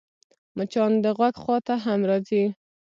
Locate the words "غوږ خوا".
1.17-1.57